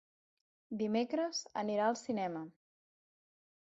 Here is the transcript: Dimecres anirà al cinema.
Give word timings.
Dimecres 0.79 1.43
anirà 1.65 1.91
al 1.91 1.99
cinema. 2.03 2.43